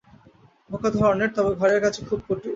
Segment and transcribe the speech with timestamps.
[0.69, 2.47] বোকা ধরনের তবে ঘরের কাজে খুব পটু।